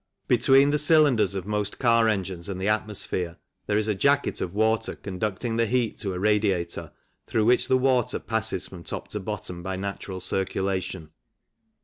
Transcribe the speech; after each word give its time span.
Between 0.27 0.71
the 0.71 0.79
cylinders 0.79 1.35
of 1.35 1.45
most 1.45 1.77
car 1.77 2.07
engines 2.07 2.49
and 2.49 2.59
the 2.59 2.67
atmosphere 2.67 3.37
there 3.67 3.77
is 3.77 3.87
a 3.87 3.93
jacket 3.93 4.41
of 4.41 4.51
water 4.55 4.95
conducting 4.95 5.57
the 5.57 5.67
heat 5.67 5.99
to 5.99 6.15
a 6.15 6.19
radiator, 6.19 6.91
through 7.27 7.45
which 7.45 7.67
the 7.67 7.77
water 7.77 8.17
passes 8.17 8.65
from 8.67 8.83
top 8.83 9.09
to 9.09 9.19
bottom 9.19 9.61
by 9.61 9.75
natural 9.75 10.19
circulation. 10.19 11.11